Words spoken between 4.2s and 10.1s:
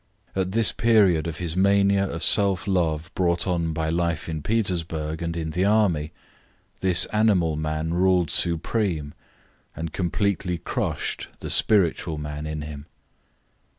in Petersburg and in the army, this animal man ruled supreme and